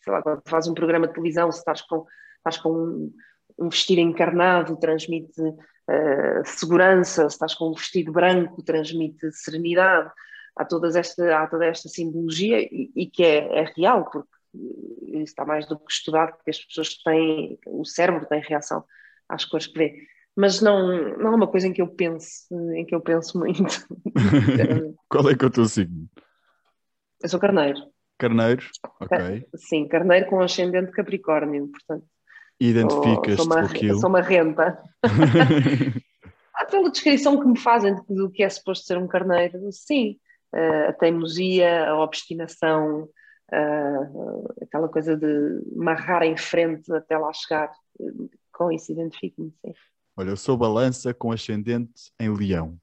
[0.03, 2.07] sei lá, quando faz um programa de televisão, se estás com,
[2.39, 3.15] estás com um,
[3.59, 10.11] um vestido encarnado, transmite uh, segurança, se estás com um vestido branco, transmite serenidade.
[10.57, 14.31] Há, todas esta, há toda esta simbologia e, e que é, é real, porque
[15.23, 18.83] está mais do que estudado, porque as pessoas têm, o cérebro tem reação
[19.29, 20.07] às cores que vê.
[20.37, 23.87] Mas não, não é uma coisa em que eu penso, em que eu penso muito.
[25.09, 26.07] Qual é que é o teu signo?
[27.23, 27.79] Eu sou carneiro.
[28.19, 28.65] Carneiro,
[29.01, 29.47] ok.
[29.57, 32.07] Sim, carneiro com ascendente Capricórnio, portanto.
[32.61, 33.99] Identificas-te com aquilo?
[33.99, 34.83] Sou uma renta.
[36.71, 40.19] Pela descrição que me fazem do que é suposto ser um carneiro, sim.
[40.55, 43.09] Uh, a teimosia, a obstinação,
[43.53, 47.71] uh, aquela coisa de marrar em frente até lá chegar
[48.57, 49.75] com isso identifico-me, sim.
[50.16, 52.81] Olha, eu sou balança com ascendente em leão.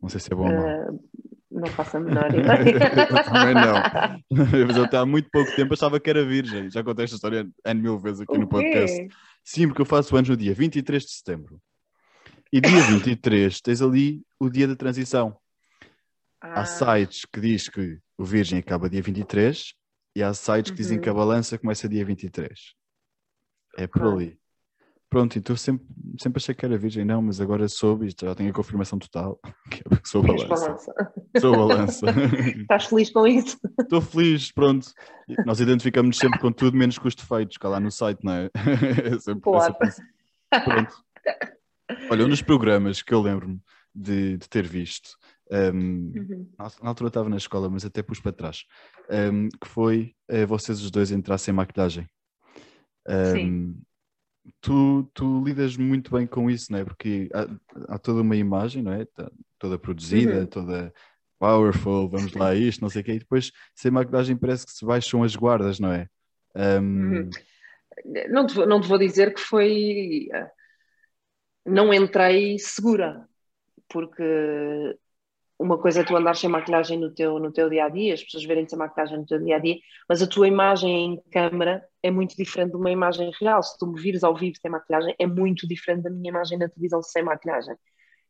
[0.00, 0.94] Não sei se é bom ou não.
[0.94, 1.10] Uh,
[1.50, 3.06] não faço a menor ideia.
[3.24, 4.24] também não.
[4.66, 6.70] Mas eu até há muito pouco tempo achava que era virgem.
[6.70, 8.96] Já contei esta história N mil vezes aqui o no podcast.
[8.96, 9.08] Quê?
[9.44, 11.60] Sim, porque eu faço anos no dia 23 de setembro.
[12.50, 15.36] E dia 23 tens ali o dia da transição.
[16.40, 16.62] Ah.
[16.62, 19.74] Há sites que diz que o virgem acaba dia 23
[20.16, 21.18] e há sites que dizem que a uhum.
[21.18, 22.74] balança começa dia 23.
[23.76, 24.38] É por ali.
[25.16, 25.86] Pronto, então sempre,
[26.20, 29.40] sempre achei que era virgem, não, mas agora soube e já tenho a confirmação total
[30.04, 30.46] sou balança.
[30.46, 31.12] balança.
[31.40, 32.06] Sou balança.
[32.60, 33.58] Estás feliz com isso?
[33.80, 34.92] Estou feliz, pronto.
[35.46, 38.50] Nós identificamos sempre com tudo menos com os defeitos, cá lá no site, não é?
[39.10, 39.74] é sempre, claro.
[39.80, 40.12] É sempre
[40.50, 40.94] pronto.
[42.10, 43.58] Olha, um dos programas que eu lembro-me
[43.94, 45.16] de, de, ter visto,
[45.50, 46.50] um, uhum.
[46.58, 48.64] na, altura estava na escola, mas até pus para trás,
[49.32, 52.06] um, que foi uh, vocês os dois entrassem em maquilhagem.
[53.08, 53.86] Um, Sim
[54.60, 56.84] tu, tu lidas muito bem com isso, não é?
[56.84, 59.04] Porque há, há toda uma imagem, não é?
[59.04, 60.46] Tá, toda produzida, uhum.
[60.46, 60.92] toda
[61.38, 64.84] powerful, vamos lá isto, não sei o quê, e depois sem maquilhagem parece que se
[64.84, 66.08] baixam as guardas, não é?
[66.54, 66.80] Um...
[66.80, 67.30] Uhum.
[68.28, 70.28] Não, te, não te vou dizer que foi.
[70.32, 70.50] Eh,
[71.64, 73.26] não entrei segura,
[73.88, 74.22] porque
[75.58, 78.22] uma coisa é tu andar sem maquilhagem no teu, no teu dia a dia, as
[78.22, 81.86] pessoas verem sem maquilhagem no teu dia a dia, mas a tua imagem em câmara
[82.02, 83.62] é muito diferente de uma imagem real.
[83.62, 86.68] Se tu me vires ao vivo sem maquilhagem, é muito diferente da minha imagem na
[86.68, 87.74] televisão sem maquilhagem.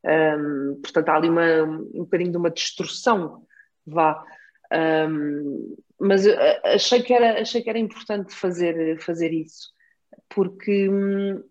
[0.05, 3.45] Um, portanto, há ali uma, um bocadinho de uma destrução,
[3.85, 4.25] vá.
[4.73, 6.25] Um, mas
[6.65, 9.73] achei que, era, achei que era importante fazer, fazer isso,
[10.29, 11.43] porque hum,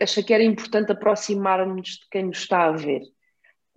[0.00, 3.02] achei que era importante aproximar-nos de quem nos está a ver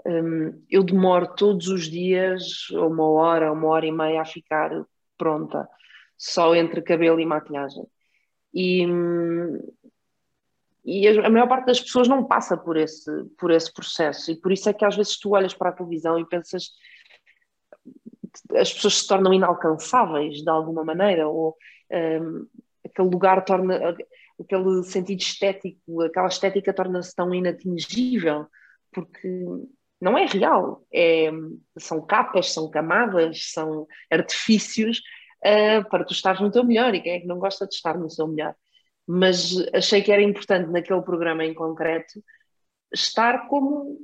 [0.06, 4.72] um, eu demoro todos os dias, uma hora, uma hora e meia a ficar
[5.18, 5.68] pronta,
[6.18, 7.84] só entre cabelo e maquilhagem.
[8.54, 8.86] E,
[10.86, 14.52] e a maior parte das pessoas não passa por esse, por esse processo, e por
[14.52, 16.72] isso é que às vezes tu olhas para a televisão e pensas
[18.56, 21.56] as pessoas se tornam inalcançáveis de alguma maneira, ou
[21.92, 22.48] um,
[22.86, 23.96] aquele lugar torna
[24.40, 28.48] aquele sentido estético, aquela estética torna-se tão inatingível,
[28.92, 29.46] porque
[30.00, 30.86] não é real.
[30.94, 31.30] É,
[31.78, 35.02] são capas, são camadas, são artifícios
[35.40, 36.94] uh, para tu estares no teu melhor.
[36.96, 38.56] E quem é que não gosta de estar no seu melhor?
[39.08, 42.24] Mas achei que era importante naquele programa em concreto
[42.94, 43.98] estar como,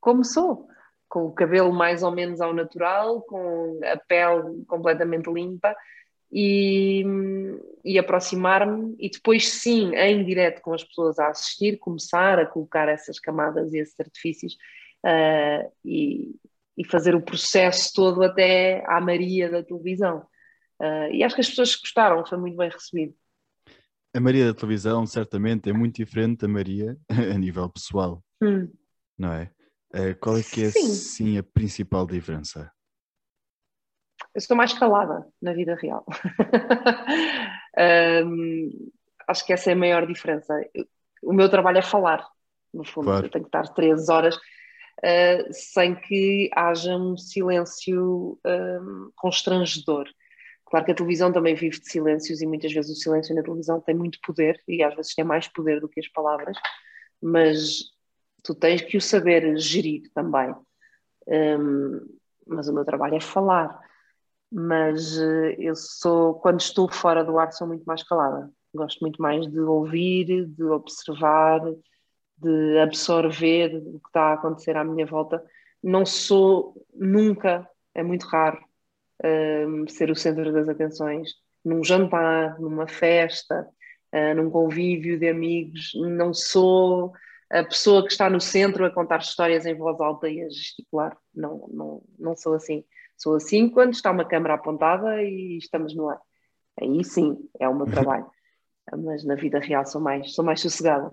[0.00, 0.68] como sou,
[1.08, 5.76] com o cabelo mais ou menos ao natural, com a pele completamente limpa
[6.32, 7.04] e,
[7.84, 12.88] e aproximar-me e depois sim, em direto com as pessoas a assistir, começar a colocar
[12.88, 14.56] essas camadas e esses artifícios
[15.04, 16.34] uh, e,
[16.76, 20.26] e, fazer o processo todo até à Maria da televisão.
[20.80, 23.14] Uh, e acho que as pessoas gostaram, foi muito bem recebido.
[24.14, 28.70] A Maria da televisão certamente é muito diferente da Maria a nível pessoal, hum.
[29.18, 29.50] não é?
[29.94, 30.88] Uh, qual é que é sim.
[30.88, 32.70] sim a principal diferença?
[34.34, 36.04] eu sou mais calada na vida real.
[38.26, 38.90] um,
[39.28, 40.54] acho que essa é a maior diferença.
[41.22, 42.26] O meu trabalho é falar,
[42.72, 43.06] no fundo.
[43.06, 43.26] Claro.
[43.26, 44.38] Eu tenho que estar três horas
[44.98, 50.08] uh, sem que haja um silêncio um, constrangedor.
[50.66, 53.80] Claro que a televisão também vive de silêncios e muitas vezes o silêncio na televisão
[53.80, 56.56] tem muito poder e às vezes tem mais poder do que as palavras,
[57.20, 57.90] mas
[58.42, 60.54] tu tens que o saber gerir também.
[61.26, 62.00] Um,
[62.46, 63.78] mas o meu trabalho é falar
[64.52, 68.50] mas eh, eu sou, quando estou fora do ar, sou muito mais calada.
[68.74, 71.60] Gosto muito mais de ouvir, de observar,
[72.42, 75.42] de absorver o que está a acontecer à minha volta.
[75.82, 78.58] Não sou nunca, é muito raro,
[79.24, 81.30] um, ehm, ser o centro das atenções.
[81.64, 83.68] Num jantar, numa festa,
[84.12, 87.12] uh, num convívio de amigos, não sou
[87.50, 91.16] a pessoa que está no centro a contar histórias em voz alta e a gesticular.
[91.34, 92.84] Não, não, não sou assim.
[93.16, 96.20] Sou assim quando está uma câmera apontada e estamos no ar.
[96.80, 98.26] Aí sim, é o meu trabalho.
[98.98, 101.12] Mas na vida real sou mais, sou mais sossegada.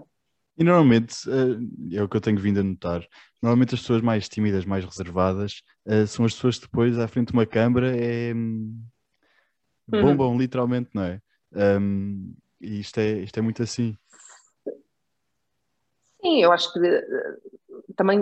[0.59, 3.07] E normalmente, eh, é o que eu tenho vindo a notar,
[3.41, 7.27] normalmente as pessoas mais tímidas, mais reservadas, eh, são as pessoas que depois, à frente
[7.27, 8.33] de uma câmara, é...
[8.33, 8.83] Hum,
[9.87, 10.37] bombam, uhum.
[10.37, 11.21] literalmente, não é?
[11.53, 13.95] Um, e isto é, isto é muito assim.
[16.21, 17.05] Sim, eu acho que eh,
[17.95, 18.19] também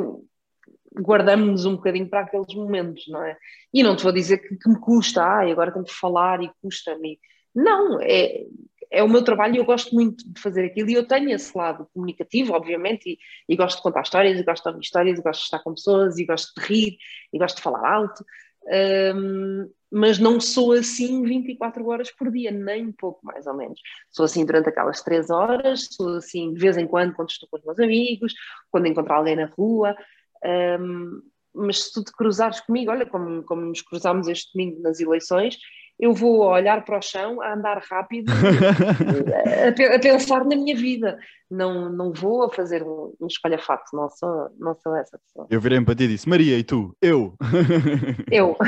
[0.95, 3.36] guardamos-nos um bocadinho para aqueles momentos, não é?
[3.73, 6.52] E não te vou dizer que, que me custa, ah, agora tenho que falar e
[6.62, 7.19] custa-me.
[7.54, 8.45] Não, é,
[8.91, 10.89] é o meu trabalho e eu gosto muito de fazer aquilo.
[10.89, 14.63] E eu tenho esse lado comunicativo, obviamente, e, e gosto de contar histórias, e gosto
[14.63, 16.97] de ouvir histórias, e gosto de estar com pessoas, e gosto de rir,
[17.34, 18.23] e gosto de falar alto,
[19.15, 23.80] um, mas não sou assim 24 horas por dia, nem um pouco mais ou menos.
[24.12, 27.58] Sou assim durante aquelas 3 horas, sou assim de vez em quando, quando estou com
[27.58, 28.34] os meus amigos,
[28.69, 29.95] quando encontro alguém na rua,
[30.80, 31.21] um,
[31.54, 35.58] mas se tu te cruzares comigo, olha como, como nos cruzámos este domingo nas eleições,
[36.00, 41.18] eu vou olhar para o chão, a andar rápido, a, a, pensar na minha vida.
[41.50, 45.48] Não, não vou a fazer um, um espalhafato, não sou, não sou essa pessoa.
[45.50, 46.96] Eu virei para ti e disse, Maria, e tu?
[47.02, 47.36] Eu.
[48.30, 48.56] Eu.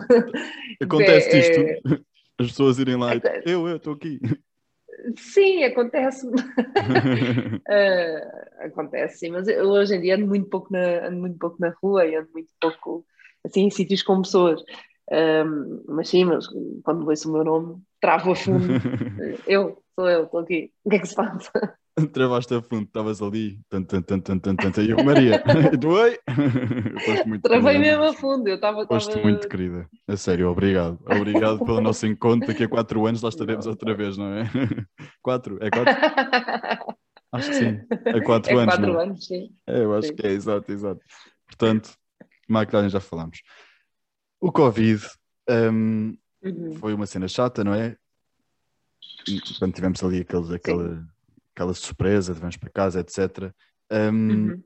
[0.82, 1.78] Acontece isto, é...
[2.40, 4.18] as pessoas irem lá e eu, eu estou aqui.
[5.16, 6.26] Sim, acontece.
[6.26, 6.32] uh,
[8.60, 11.74] acontece, sim, mas eu hoje em dia ando muito pouco na, ando muito pouco na
[11.82, 13.04] rua e ando muito pouco
[13.44, 14.62] assim, em sítios com pessoas.
[15.10, 16.46] Um, mas sim, mas
[16.84, 18.66] quando ouço o meu nome, travo a fundo.
[19.46, 20.70] eu, sou eu, estou aqui.
[20.84, 21.50] O que é que se passa?
[22.12, 25.42] Travaste a fundo, estavas ali, tan, tan, tan, tan, tan, tan, e eu, Maria,
[25.84, 26.18] oi?
[27.42, 28.84] Travei mesmo a fundo, eu estava.
[28.84, 29.22] Gosto tava...
[29.22, 30.98] muito, querida, a sério, obrigado.
[31.04, 32.46] Obrigado pelo nosso encontro.
[32.46, 33.72] Daqui a quatro anos lá estaremos não.
[33.72, 34.44] outra vez, não é?
[35.20, 35.58] Quatro?
[35.60, 36.96] É quatro?
[37.32, 38.74] Acho que sim, é quatro é anos.
[38.74, 39.00] Quatro não?
[39.00, 39.50] anos, sim.
[39.66, 40.14] É, eu acho sim.
[40.14, 41.00] que é, exato, exato.
[41.46, 41.90] Portanto,
[42.48, 43.42] maquilhagem já falamos.
[44.40, 45.06] O Covid
[45.48, 46.74] um, uhum.
[46.76, 47.96] foi uma cena chata, não é?
[49.58, 50.54] quando tivemos ali aquele,
[51.54, 53.52] aquela surpresa de vamos para casa, etc.
[53.90, 54.64] Um, uhum.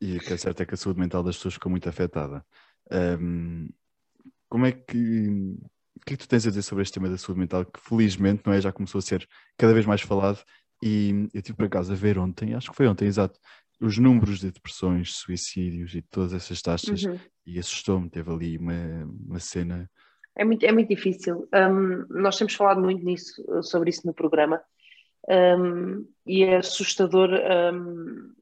[0.00, 2.44] E o que é certo é que a saúde mental das pessoas ficou muito afetada.
[2.90, 3.68] Um,
[4.48, 5.28] como é que.
[5.96, 7.80] O que é que tu tens a dizer sobre este tema da saúde mental que
[7.80, 10.42] felizmente não é, já começou a ser cada vez mais falado
[10.80, 13.38] e eu tive por acaso a ver ontem, acho que foi ontem, exato,
[13.80, 17.18] os números de depressões, suicídios e todas essas taxas uhum.
[17.46, 19.88] e assustou-me, teve ali uma, uma cena.
[20.36, 21.48] É muito, é muito difícil.
[21.54, 24.60] Um, nós temos falado muito nisso, sobre isso no programa
[25.28, 28.34] um, e é assustador um,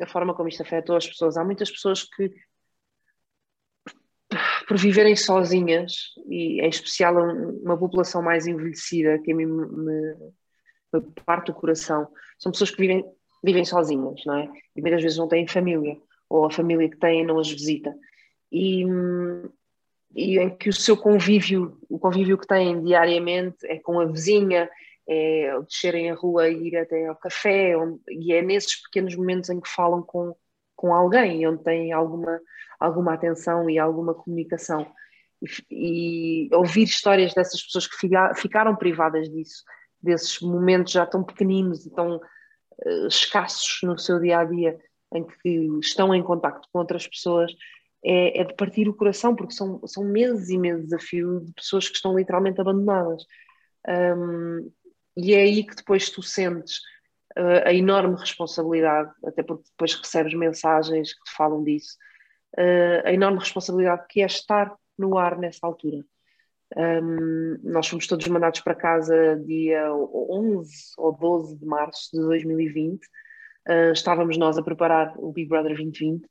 [0.00, 1.36] a forma como isto afetou as pessoas.
[1.36, 2.30] Há muitas pessoas que,
[4.66, 10.14] por viverem sozinhas, e em especial uma população mais envelhecida, que a mim me, me,
[10.92, 13.04] me parte o coração, são pessoas que vivem,
[13.42, 14.50] vivem sozinhas, não é?
[14.74, 15.96] E muitas vezes não têm família,
[16.28, 17.94] ou a família que têm não as visita.
[18.50, 18.84] E,
[20.14, 24.68] e em que o seu convívio, o convívio que têm diariamente é com a vizinha,
[25.06, 29.48] é descerem a rua e ir até ao café, onde, e é nesses pequenos momentos
[29.48, 30.34] em que falam com,
[30.76, 32.40] com alguém, onde têm alguma,
[32.78, 34.86] alguma atenção e alguma comunicação.
[35.70, 39.62] E, e ouvir histórias dessas pessoas que fica, ficaram privadas disso,
[40.02, 42.20] desses momentos já tão pequeninos e tão
[43.06, 44.78] escassos no seu dia a dia,
[45.14, 47.52] em que estão em contacto com outras pessoas,
[48.04, 51.52] é, é, de partir o coração, porque são, são meses e meses a fio de
[51.52, 53.24] pessoas que estão literalmente abandonadas.
[53.88, 54.70] Um,
[55.16, 56.78] e é aí que depois tu sentes
[57.36, 61.96] uh, a enorme responsabilidade, até porque depois recebes mensagens que te falam disso,
[62.56, 66.04] uh, a enorme responsabilidade que é estar no ar nessa altura.
[66.76, 73.02] Um, nós fomos todos mandados para casa dia 11 ou 12 de março de 2020.
[73.66, 76.26] Uh, estávamos nós a preparar o Big Brother 2020,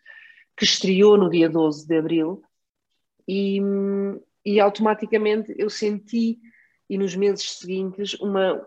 [0.55, 2.41] que estreou no dia 12 de abril,
[3.27, 3.59] e,
[4.45, 6.39] e automaticamente eu senti
[6.89, 8.65] e nos meses seguintes uma,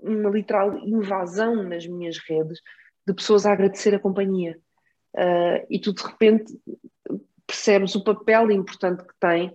[0.00, 2.60] uma literal invasão nas minhas redes
[3.06, 4.58] de pessoas a agradecer a companhia.
[5.14, 6.52] Uh, e tu de repente
[7.46, 9.54] percebes o papel importante que tem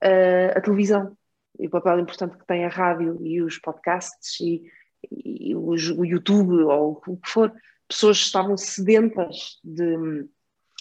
[0.00, 1.16] a televisão,
[1.58, 4.62] e o papel importante que tem a rádio e os podcasts e,
[5.10, 7.52] e os, o YouTube ou o que for.
[7.88, 10.28] Pessoas estavam sedentas de,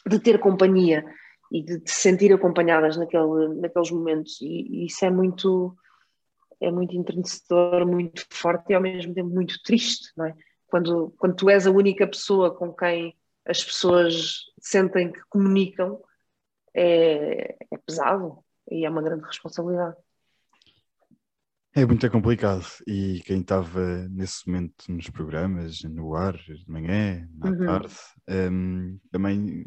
[0.07, 1.03] de ter companhia
[1.51, 5.75] e de, se sentir acompanhadas naquele, naqueles momentos, e, e isso é muito
[6.59, 10.35] é muito entrenecedor, muito forte e ao mesmo tempo muito triste, não é?
[10.65, 16.01] Quando, quando tu és a única pessoa com quem as pessoas sentem que comunicam,
[16.73, 19.95] é, é pesado e é uma grande responsabilidade.
[21.77, 27.51] É muito complicado e quem estava nesse momento nos programas, no ar, de manhã, na
[27.51, 27.65] uhum.
[27.67, 27.93] tarde,
[28.51, 29.63] um, também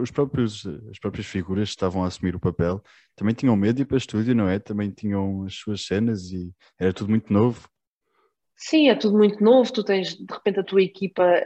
[0.00, 2.80] os próprios, as próprias figuras estavam a assumir o papel,
[3.16, 4.60] também tinham medo de ir para o estúdio, não é?
[4.60, 7.68] Também tinham as suas cenas e era tudo muito novo.
[8.54, 11.44] Sim, é tudo muito novo, tu tens, de repente a tua equipa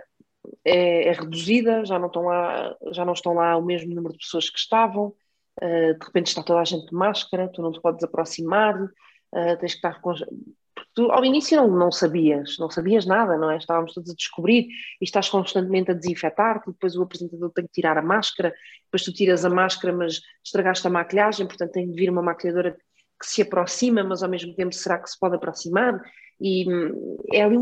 [0.63, 4.19] é, é reduzida, já não, estão lá, já não estão lá o mesmo número de
[4.19, 5.15] pessoas que estavam,
[5.61, 9.59] uh, de repente está toda a gente de máscara, tu não te podes aproximar, uh,
[9.59, 10.15] tens que estar com.
[10.95, 13.57] Tu, ao início não, não sabias, não sabias nada, não é?
[13.57, 14.69] Estávamos todos a descobrir
[15.01, 19.13] e estás constantemente a desinfetar-te, depois o apresentador tem que tirar a máscara, depois tu
[19.13, 22.77] tiras a máscara, mas estragaste a maquilhagem, portanto tem de vir uma maquilhadora
[23.19, 26.03] que se aproxima, mas ao mesmo tempo será que se pode aproximar?
[26.41, 27.57] E hum, é ali,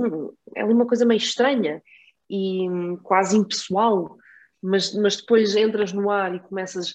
[0.56, 1.82] é ali uma coisa meio estranha
[2.28, 4.16] e hum, quase impessoal,
[4.62, 6.94] mas, mas depois entras no ar e começas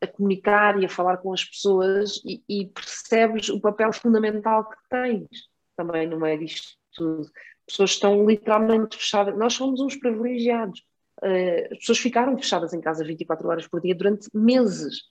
[0.00, 4.76] a comunicar e a falar com as pessoas e, e, percebes o papel fundamental que
[4.90, 5.28] tens
[5.76, 7.22] também no meio disto tudo.
[7.22, 9.36] As pessoas estão literalmente fechadas.
[9.36, 10.80] Nós somos uns privilegiados.
[11.22, 15.02] Uh, as pessoas ficaram fechadas em casa 24 horas por dia durante meses.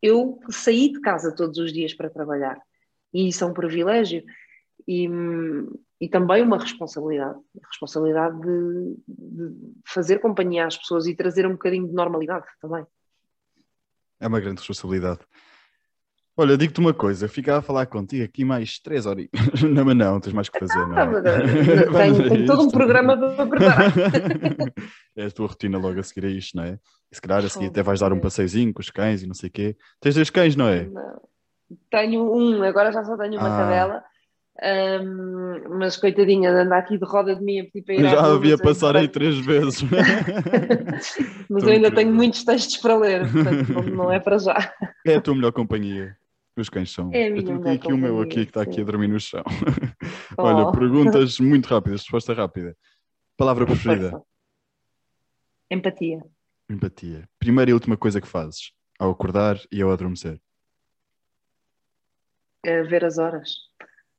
[0.00, 2.58] Eu saí de casa todos os dias para trabalhar
[3.12, 4.22] e isso é um privilégio
[4.86, 5.08] e,
[6.00, 7.38] e também uma responsabilidade.
[7.62, 12.86] A responsabilidade de, de fazer companhia às pessoas e trazer um bocadinho de normalidade também.
[14.20, 15.20] É uma grande responsabilidade.
[16.40, 19.26] Olha, digo-te uma coisa, ficava a falar contigo aqui mais três horas.
[19.74, 21.06] Não, mas não, tens mais que fazer, não é?
[21.90, 23.92] Tenho, tenho todo um programa para preparar.
[25.16, 26.78] é a tua rotina logo a seguir a isto, não é?
[27.10, 29.34] E se calhar a seguir até vais dar um passeiozinho com os cães e não
[29.34, 29.76] sei o quê.
[30.00, 30.84] Tens dois cães, não é?
[30.84, 31.20] Não.
[31.90, 33.58] Tenho um, agora já só tenho uma ah.
[33.58, 34.04] cadela.
[34.60, 38.58] Um, mas coitadinha, anda aqui de roda de mim a pedir para ir Já havia
[38.58, 39.82] passar aí três vezes.
[41.48, 44.74] mas eu ainda tenho muitos textos para ler, portanto não é para já.
[45.06, 46.16] É a tua melhor companhia.
[46.56, 47.10] Os cães são.
[47.14, 49.44] É eu tenho aqui o meu aqui que está aqui a dormir no chão.
[50.36, 50.42] Oh.
[50.42, 52.76] Olha, perguntas muito rápidas, resposta rápida.
[53.36, 54.22] Palavra preferida?
[55.68, 56.22] Empatia.
[56.70, 57.28] Empatia.
[57.40, 60.40] Primeira e última coisa que fazes ao acordar e ao adormecer?
[62.62, 63.54] É ver as horas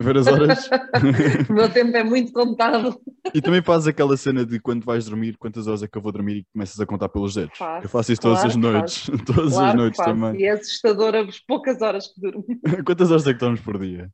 [0.02, 0.70] ver as horas.
[1.50, 3.00] o meu tempo é muito contado.
[3.34, 6.12] E também fazes aquela cena de quando vais dormir, quantas horas é que eu vou
[6.12, 7.58] dormir e começas a contar pelos dedos.
[7.58, 9.10] Faço, eu faço isso todas as noites.
[9.26, 10.42] Todas claro as noites também.
[10.42, 12.46] E é assustador as poucas horas que durmo.
[12.86, 14.10] Quantas horas é que dormes por dia?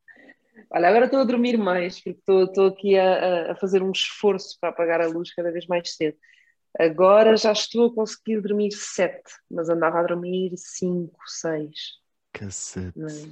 [0.71, 4.57] Olha, agora estou a dormir mais, porque estou, estou aqui a, a fazer um esforço
[4.59, 6.17] para apagar a luz cada vez mais cedo.
[6.77, 11.75] Agora já estou a conseguir dormir sete, mas andava a dormir cinco, seis.
[12.33, 12.99] Cacete.
[12.99, 13.25] Mas,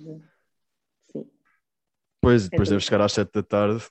[2.24, 3.84] Pois, depois deve chegar às sete da tarde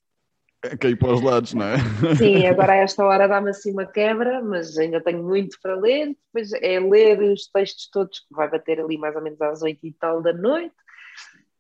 [0.65, 1.77] a cair para os lados, não é?
[2.17, 6.17] Sim, agora a esta hora dá-me assim uma quebra, mas ainda tenho muito para ler.
[6.33, 9.87] Depois é ler os textos todos, que vai bater ali mais ou menos às oito
[9.87, 10.75] e tal da noite.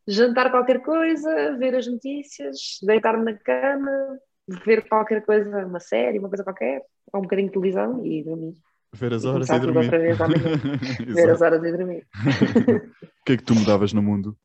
[0.08, 4.18] Jantar qualquer coisa, ver as notícias, deitar-me na cama,
[4.64, 6.80] ver qualquer coisa, uma série, uma coisa qualquer,
[7.12, 8.54] ou um bocadinho de televisão e dormir.
[8.94, 9.90] Ver as horas e, e dormir.
[11.06, 12.06] ver as horas e dormir.
[13.20, 14.36] o que é que tu mudavas no mundo?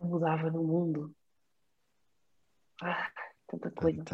[0.00, 1.14] Mudava no mundo.
[2.82, 3.10] Ah,
[3.46, 4.04] tanta coisa.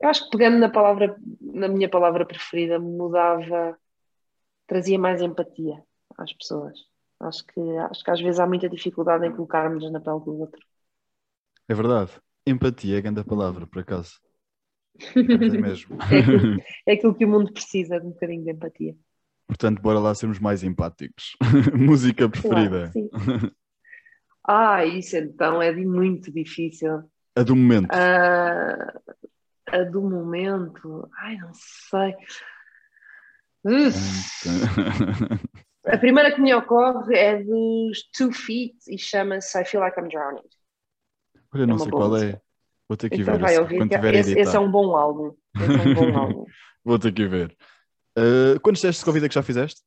[0.00, 3.78] Eu acho que pegando na palavra, na minha palavra preferida, mudava,
[4.66, 5.82] trazia mais empatia
[6.16, 6.78] às pessoas.
[7.20, 10.60] Acho que, acho que às vezes há muita dificuldade em colocarmos na pele do outro.
[11.68, 12.12] É verdade.
[12.46, 14.20] Empatia é grande palavra, por acaso.
[15.16, 15.96] É mesmo.
[16.02, 18.96] É aquilo, é aquilo que o mundo precisa, de um bocadinho de empatia.
[19.46, 21.36] Portanto, bora lá sermos mais empáticos.
[21.74, 22.90] Música preferida?
[22.92, 23.52] Claro,
[24.46, 27.02] ah, isso então é muito difícil.
[27.36, 27.86] A do momento.
[27.86, 29.14] Uh,
[29.68, 31.08] a do momento.
[31.18, 32.14] Ai, não sei.
[35.86, 40.08] a primeira que me ocorre é dos Two Feet e chama-se I Feel Like I'm
[40.08, 40.42] Drowning.
[41.54, 42.36] Olha, não é sei qual música.
[42.36, 42.40] é.
[42.86, 43.40] Vou ter que então ver.
[43.40, 45.34] Vai ouvir, quando tiver esse, esse, é um bom álbum.
[45.56, 46.44] Esse é um bom álbum.
[46.84, 47.56] Vou ter que ver.
[48.16, 49.82] Uh, quantos testes de Covid é que já fizeste?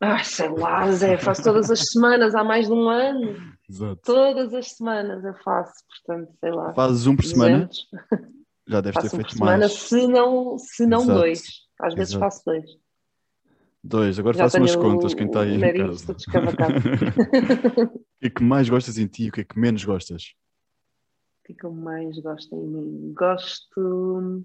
[0.00, 3.36] Ah, sei lá, Zé, faço todas as semanas, há mais de um ano.
[3.68, 4.00] Exato.
[4.02, 6.72] Todas as semanas eu faço, portanto, sei lá.
[6.72, 7.38] Fazes um por 200.
[7.38, 7.70] semana?
[8.66, 9.72] Já deves faço ter um feito semana, mais.
[9.72, 11.42] Se não, se não dois.
[11.78, 12.24] Às vezes Exato.
[12.24, 12.64] faço dois.
[13.82, 16.12] Dois, agora Já faço umas contas, quem está aí em casa.
[16.12, 17.88] o
[18.20, 20.34] que é que mais gostas em ti e o que é que menos gostas?
[21.40, 23.14] O que é que eu mais gosto em mim?
[23.14, 24.44] Gosto.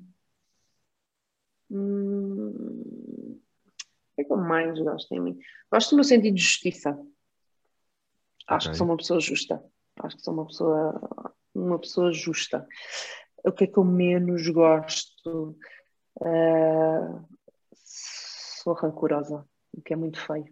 [1.69, 3.39] Hum...
[4.11, 5.39] O que é que eu mais gosto em mim?
[5.71, 6.97] Gosto do meu sentido de justiça.
[8.47, 8.71] Acho okay.
[8.71, 9.63] que sou uma pessoa justa.
[10.01, 12.65] Acho que sou uma pessoa, uma pessoa justa.
[13.43, 15.57] O que é que eu menos gosto?
[16.21, 17.25] Uh,
[17.73, 20.45] sou rancorosa, o que é muito feio.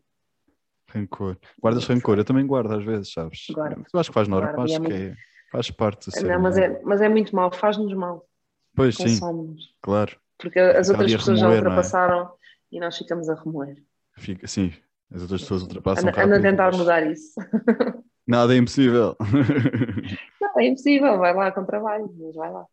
[0.90, 1.38] Rancor.
[1.60, 2.18] Guardas rancor?
[2.18, 3.48] Eu também guardo às vezes, sabes?
[3.52, 3.86] Guardo.
[3.94, 4.94] Eu acho que faz normal, acho é muito...
[4.94, 5.16] que é,
[5.52, 6.10] faz parte.
[6.24, 8.28] Não, mas é, mas é muito mal, faz-nos mal.
[8.76, 9.20] Pois sim,
[9.82, 10.20] claro.
[10.44, 11.58] Porque as outras pessoas remoer, já é?
[11.58, 12.30] ultrapassaram é?
[12.74, 13.82] e nós ficamos a remoer.
[14.18, 14.74] Fica, sim,
[15.10, 16.10] as outras pessoas ultrapassam.
[16.10, 17.34] Anda, anda a tentar mudar isso.
[18.28, 19.16] Nada é impossível.
[20.42, 22.66] Não, é impossível, vai lá com trabalho, mas vai lá.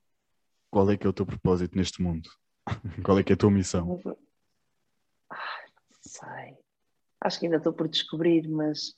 [0.68, 2.28] Qual é que é o teu propósito neste mundo?
[3.04, 4.00] Qual é que é a tua missão?
[5.30, 5.36] Ah,
[5.90, 6.56] não sei.
[7.20, 8.94] Acho que ainda estou por descobrir, mas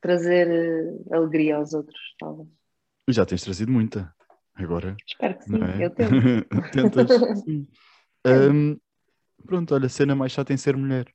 [0.00, 2.48] trazer uh, alegria aos outros, talvez.
[3.08, 4.14] Já tens trazido muita,
[4.56, 4.96] agora.
[5.06, 5.84] Espero que sim, é?
[5.84, 6.12] eu tento.
[6.72, 7.66] Tentas, sim.
[8.28, 8.76] Um,
[9.46, 11.06] pronto, olha, a cena mais chata em ser mulher.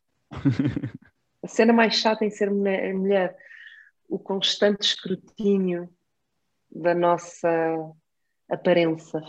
[1.43, 3.37] a cena mais chata em ser mulher, mulher
[4.11, 5.89] o constante escrutínio
[6.69, 7.49] da nossa
[8.49, 9.21] aparência,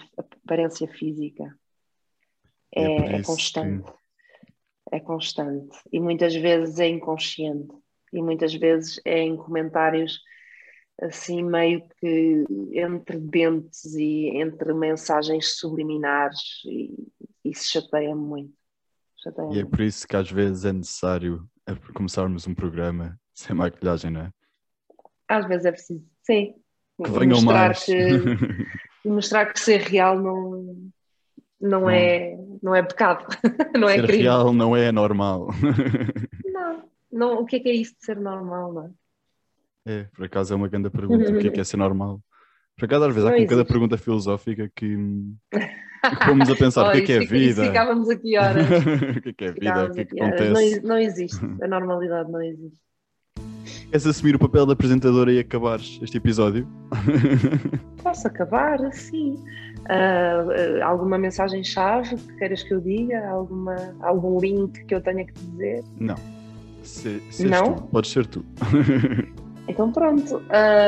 [0.44, 1.44] aparência física.
[2.74, 3.84] É, é, é constante.
[3.84, 4.02] Que...
[4.96, 5.78] É constante.
[5.92, 7.72] E muitas vezes é inconsciente.
[8.12, 10.20] E muitas vezes é em comentários
[11.00, 16.94] assim meio que entre dentes e entre mensagens subliminares e
[17.44, 18.52] isso chateia-me muito.
[19.16, 21.48] Chateia e é por isso que às vezes é necessário
[21.94, 24.30] começarmos um programa sem maquilhagem, não é?
[25.28, 26.54] Às vezes é preciso, sim.
[27.02, 27.84] Que venham mostrar mais.
[27.84, 30.92] Que, mostrar que ser real não,
[31.60, 31.90] não, não.
[31.90, 33.26] é, não é pecado,
[33.76, 34.22] não é ser crime.
[34.22, 35.48] real não é normal.
[36.44, 38.90] Não, não, o que é que é isso de ser normal, não é?
[39.86, 42.20] É, por acaso é uma grande pergunta, o que é que é ser normal?
[42.76, 44.96] Por acaso às vezes há com cada pergunta filosófica que,
[46.24, 47.64] fomos a pensar o que é que é vida.
[47.64, 48.66] Ficávamos aqui horas.
[49.16, 50.80] o que é que é vida, o que é que acontece.
[50.80, 52.80] Não, não existe, a normalidade não existe.
[53.92, 56.66] Queres assumir o papel da apresentadora e acabares este episódio?
[58.02, 59.34] Posso acabar, sim.
[59.80, 63.28] Uh, alguma mensagem-chave que queiras que eu diga?
[63.28, 65.84] Alguma, algum link que eu tenha que dizer?
[66.00, 66.16] Não.
[66.82, 67.74] Se, se Não?
[67.74, 68.42] Tu, podes ser tu.
[69.68, 70.42] Então pronto.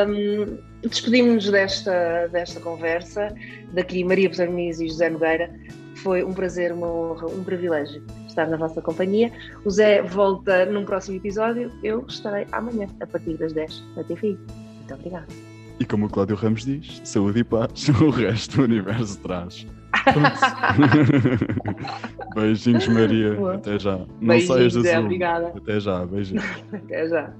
[0.08, 3.34] Um, Despedimos-nos desta, desta conversa.
[3.72, 5.50] Daqui Maria Pesarniz e José Nogueira.
[5.96, 8.02] Foi um prazer, uma honra, um privilégio
[8.34, 9.32] estar na vossa companhia.
[9.64, 11.72] O Zé volta num próximo episódio.
[11.82, 14.38] Eu estarei amanhã, a partir das 10, na TVI.
[14.76, 15.26] Muito obrigada.
[15.80, 19.66] E como o Cláudio Ramos diz, saúde e paz, o resto do universo traz.
[22.34, 23.34] beijinhos, Maria.
[23.34, 23.54] Boa.
[23.54, 23.96] Até já.
[23.96, 25.52] Não beijinhos, saias do Zé, Obrigada.
[25.56, 26.04] Até já.
[26.04, 26.44] Beijinhos.
[26.72, 27.32] Até já.